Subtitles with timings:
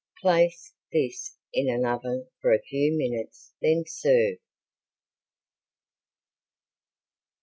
[0.19, 4.37] Place this in an oven for a few minutes then serve.